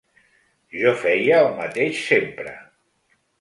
Jo 0.77 0.93
feia 1.01 1.37
el 1.41 1.51
mateix 1.59 2.01
sempre. 2.07 2.55